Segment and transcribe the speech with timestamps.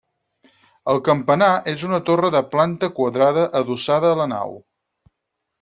[0.93, 4.61] El campanar és una torre de planta quadrada adossada a la nau.